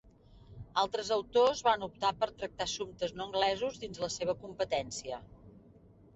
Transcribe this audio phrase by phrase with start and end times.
[0.83, 5.23] Altres autors van optar per tractar assumptes no anglesos dins la seva competència.